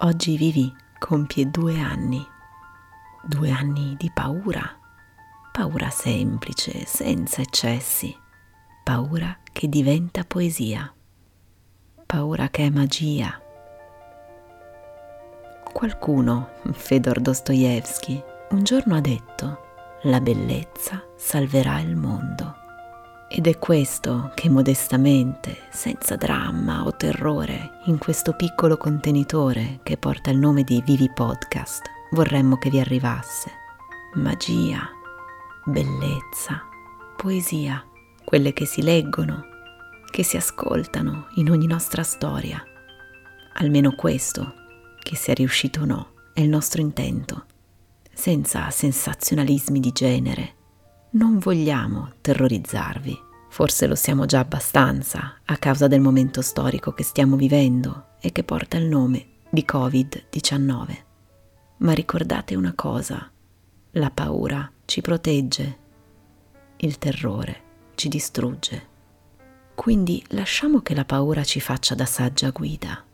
Oggi 0.00 0.36
Vivi 0.36 0.72
compie 0.96 1.50
due 1.50 1.80
anni. 1.80 2.24
Due 3.20 3.50
anni 3.50 3.96
di 3.98 4.08
paura. 4.14 4.62
Paura 5.50 5.90
semplice, 5.90 6.84
senza 6.86 7.40
eccessi. 7.40 8.16
Paura 8.84 9.36
che 9.50 9.68
diventa 9.68 10.22
poesia. 10.22 10.94
Paura 12.06 12.48
che 12.48 12.66
è 12.66 12.70
magia. 12.70 13.42
Qualcuno, 15.72 16.50
Fedor 16.70 17.18
Dostoevsky, 17.18 18.22
un 18.50 18.62
giorno 18.62 18.94
ha 18.94 19.00
detto, 19.00 19.62
la 20.02 20.20
bellezza 20.20 21.02
salverà 21.16 21.80
il 21.80 21.96
mondo. 21.96 22.47
Ed 23.30 23.46
è 23.46 23.58
questo 23.58 24.30
che 24.34 24.48
modestamente, 24.48 25.54
senza 25.70 26.16
dramma 26.16 26.86
o 26.86 26.96
terrore, 26.96 27.80
in 27.84 27.98
questo 27.98 28.32
piccolo 28.32 28.78
contenitore 28.78 29.80
che 29.82 29.98
porta 29.98 30.30
il 30.30 30.38
nome 30.38 30.64
di 30.64 30.82
Vivi 30.84 31.10
Podcast, 31.12 31.82
vorremmo 32.12 32.56
che 32.56 32.70
vi 32.70 32.80
arrivasse. 32.80 33.50
Magia, 34.14 34.88
bellezza, 35.66 36.62
poesia, 37.18 37.84
quelle 38.24 38.54
che 38.54 38.64
si 38.64 38.80
leggono, 38.80 39.44
che 40.10 40.22
si 40.22 40.38
ascoltano 40.38 41.28
in 41.34 41.50
ogni 41.50 41.66
nostra 41.66 42.02
storia. 42.02 42.64
Almeno 43.56 43.92
questo, 43.92 44.54
che 44.98 45.16
sia 45.16 45.34
riuscito 45.34 45.82
o 45.82 45.84
no, 45.84 46.12
è 46.32 46.40
il 46.40 46.48
nostro 46.48 46.80
intento, 46.80 47.44
senza 48.10 48.70
sensazionalismi 48.70 49.80
di 49.80 49.92
genere 49.92 50.56
non 51.18 51.38
vogliamo 51.38 52.12
terrorizzarvi. 52.20 53.26
Forse 53.48 53.88
lo 53.88 53.96
siamo 53.96 54.24
già 54.24 54.38
abbastanza 54.38 55.40
a 55.44 55.56
causa 55.56 55.88
del 55.88 56.00
momento 56.00 56.42
storico 56.42 56.92
che 56.92 57.02
stiamo 57.02 57.34
vivendo 57.34 58.10
e 58.20 58.30
che 58.30 58.44
porta 58.44 58.76
il 58.76 58.86
nome 58.86 59.26
di 59.50 59.64
Covid-19. 59.68 60.96
Ma 61.78 61.92
ricordate 61.92 62.54
una 62.54 62.72
cosa, 62.72 63.28
la 63.92 64.10
paura 64.10 64.70
ci 64.84 65.00
protegge, 65.00 65.78
il 66.76 66.98
terrore 66.98 67.62
ci 67.96 68.08
distrugge. 68.08 68.86
Quindi 69.74 70.24
lasciamo 70.28 70.82
che 70.82 70.94
la 70.94 71.04
paura 71.04 71.42
ci 71.42 71.58
faccia 71.58 71.96
da 71.96 72.06
saggia 72.06 72.50
guida. 72.50 73.04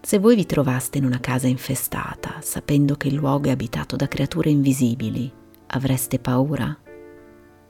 Se 0.00 0.18
voi 0.20 0.36
vi 0.36 0.46
trovaste 0.46 0.98
in 0.98 1.04
una 1.04 1.18
casa 1.18 1.48
infestata, 1.48 2.40
sapendo 2.42 2.94
che 2.94 3.08
il 3.08 3.14
luogo 3.14 3.48
è 3.48 3.50
abitato 3.50 3.96
da 3.96 4.06
creature 4.06 4.50
invisibili, 4.50 5.32
avreste 5.66 6.20
paura? 6.20 6.78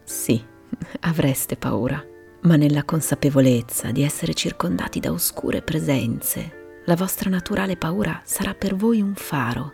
Sì, 0.04 0.42
avreste 1.00 1.56
paura, 1.56 2.02
ma 2.42 2.56
nella 2.56 2.84
consapevolezza 2.84 3.90
di 3.90 4.02
essere 4.02 4.34
circondati 4.34 5.00
da 5.00 5.10
oscure 5.10 5.62
presenze, 5.62 6.62
la 6.86 6.96
vostra 6.96 7.30
naturale 7.30 7.76
paura 7.76 8.20
sarà 8.24 8.54
per 8.54 8.74
voi 8.74 9.00
un 9.00 9.14
faro, 9.14 9.72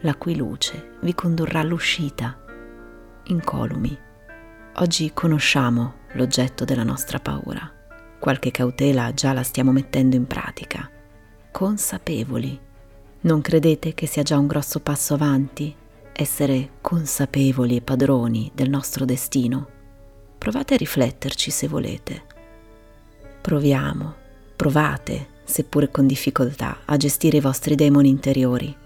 la 0.00 0.14
cui 0.14 0.34
luce 0.34 0.96
vi 1.02 1.14
condurrà 1.14 1.60
all'uscita, 1.60 2.38
incolumi. 3.24 3.96
Oggi 4.76 5.10
conosciamo 5.12 5.94
l'oggetto 6.12 6.64
della 6.64 6.84
nostra 6.84 7.18
paura. 7.18 7.70
Qualche 8.18 8.50
cautela 8.50 9.12
già 9.12 9.32
la 9.32 9.42
stiamo 9.42 9.72
mettendo 9.72 10.16
in 10.16 10.26
pratica. 10.26 10.88
Consapevoli. 11.50 12.58
Non 13.20 13.40
credete 13.40 13.92
che 13.92 14.06
sia 14.06 14.22
già 14.22 14.38
un 14.38 14.46
grosso 14.46 14.80
passo 14.80 15.14
avanti? 15.14 15.74
Essere 16.20 16.70
consapevoli 16.80 17.76
e 17.76 17.80
padroni 17.80 18.50
del 18.52 18.68
nostro 18.68 19.04
destino. 19.04 19.68
Provate 20.36 20.74
a 20.74 20.76
rifletterci 20.76 21.48
se 21.52 21.68
volete. 21.68 22.22
Proviamo, 23.40 24.14
provate, 24.56 25.28
seppure 25.44 25.92
con 25.92 26.08
difficoltà, 26.08 26.78
a 26.86 26.96
gestire 26.96 27.36
i 27.36 27.40
vostri 27.40 27.76
demoni 27.76 28.08
interiori. 28.08 28.76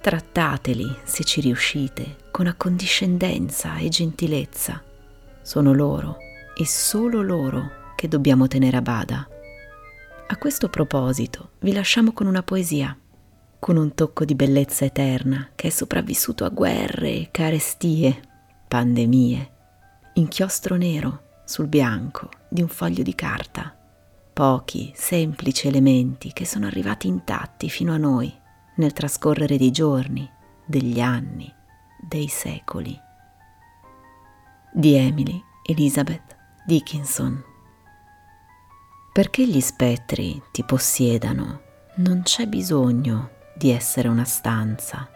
Trattateli, 0.00 0.96
se 1.04 1.22
ci 1.22 1.42
riuscite, 1.42 2.16
con 2.30 2.46
accondiscendenza 2.46 3.76
e 3.76 3.90
gentilezza. 3.90 4.82
Sono 5.42 5.74
loro 5.74 6.16
e 6.56 6.66
solo 6.66 7.20
loro 7.20 7.92
che 7.94 8.08
dobbiamo 8.08 8.48
tenere 8.48 8.78
a 8.78 8.82
bada. 8.82 9.28
A 10.28 10.36
questo 10.38 10.70
proposito 10.70 11.50
vi 11.58 11.74
lasciamo 11.74 12.12
con 12.12 12.26
una 12.26 12.42
poesia 12.42 12.96
con 13.60 13.76
un 13.76 13.94
tocco 13.94 14.24
di 14.24 14.34
bellezza 14.34 14.86
eterna 14.86 15.50
che 15.54 15.68
è 15.68 15.70
sopravvissuto 15.70 16.46
a 16.46 16.48
guerre, 16.48 17.28
carestie, 17.30 18.18
pandemie, 18.66 19.50
inchiostro 20.14 20.76
nero 20.76 21.42
sul 21.44 21.66
bianco 21.66 22.30
di 22.48 22.62
un 22.62 22.68
foglio 22.68 23.02
di 23.02 23.14
carta, 23.14 23.76
pochi 24.32 24.90
semplici 24.94 25.68
elementi 25.68 26.32
che 26.32 26.46
sono 26.46 26.66
arrivati 26.66 27.06
intatti 27.06 27.68
fino 27.68 27.92
a 27.92 27.98
noi 27.98 28.34
nel 28.76 28.94
trascorrere 28.94 29.58
dei 29.58 29.70
giorni, 29.70 30.28
degli 30.64 30.98
anni, 30.98 31.52
dei 32.00 32.28
secoli. 32.28 32.98
Di 34.72 34.94
Emily 34.94 35.38
Elizabeth 35.64 36.34
Dickinson. 36.64 37.44
Perché 39.12 39.46
gli 39.46 39.60
spettri 39.60 40.40
ti 40.50 40.64
possiedano, 40.64 41.60
non 41.96 42.22
c'è 42.22 42.46
bisogno 42.46 43.38
di 43.52 43.70
essere 43.70 44.08
una 44.08 44.24
stanza, 44.24 45.08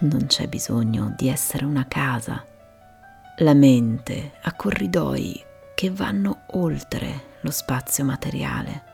non 0.00 0.26
c'è 0.26 0.46
bisogno 0.46 1.12
di 1.16 1.28
essere 1.28 1.64
una 1.64 1.86
casa. 1.88 2.44
La 3.38 3.54
mente 3.54 4.34
ha 4.42 4.52
corridoi 4.54 5.44
che 5.74 5.90
vanno 5.90 6.42
oltre 6.52 7.36
lo 7.40 7.50
spazio 7.50 8.04
materiale. 8.04 8.84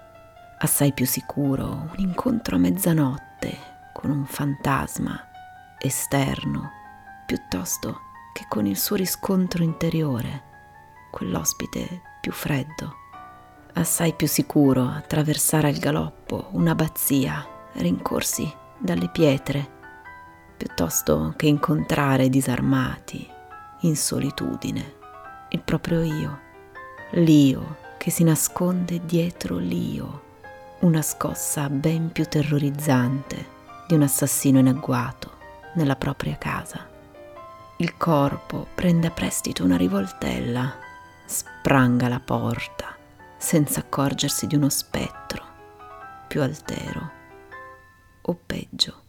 Assai 0.59 0.93
più 0.93 1.07
sicuro 1.07 1.67
un 1.67 1.95
incontro 1.97 2.57
a 2.57 2.59
mezzanotte 2.59 3.57
con 3.93 4.11
un 4.11 4.25
fantasma 4.25 5.29
esterno 5.79 6.71
piuttosto 7.27 8.01
che 8.33 8.47
con 8.49 8.67
il 8.67 8.79
suo 8.79 8.97
riscontro 8.97 9.63
interiore, 9.63 10.43
quell'ospite 11.11 12.03
più 12.21 12.33
freddo. 12.33 12.97
Assai 13.75 14.15
più 14.15 14.27
sicuro 14.27 14.89
attraversare 14.89 15.69
al 15.69 15.77
galoppo 15.77 16.49
un'abbazia 16.53 17.54
rincorsi 17.75 18.53
dalle 18.79 19.09
pietre, 19.09 19.71
piuttosto 20.57 21.35
che 21.37 21.47
incontrare 21.47 22.29
disarmati, 22.29 23.29
in 23.81 23.97
solitudine, 23.97 24.95
il 25.51 25.61
proprio 25.61 26.03
io, 26.03 26.41
l'io 27.13 27.77
che 27.99 28.11
si 28.11 28.25
nasconde 28.25 29.05
dietro 29.05 29.57
l'io, 29.57 30.23
una 30.81 31.03
scossa 31.03 31.69
ben 31.69 32.13
più 32.13 32.27
terrorizzante 32.27 33.53
di 33.87 33.95
un 33.95 34.03
assassino 34.03 34.59
in 34.59 34.69
agguato 34.69 35.33
nella 35.75 35.97
propria 35.97 36.37
casa. 36.37 36.89
Il 37.79 37.97
corpo 37.97 38.67
prende 38.75 39.09
a 39.09 39.11
prestito 39.11 39.65
una 39.65 39.77
rivoltella, 39.77 40.75
spranga 41.25 42.09
la 42.09 42.21
porta 42.21 42.97
senza 43.37 43.81
accorgersi 43.81 44.47
di 44.47 44.55
uno 44.55 44.69
spettro 44.69 45.43
più 46.27 46.43
altero 46.43 47.23
o 48.25 48.35
peggio. 48.35 49.04